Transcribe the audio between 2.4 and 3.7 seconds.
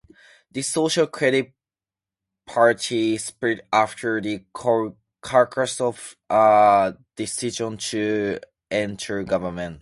Party split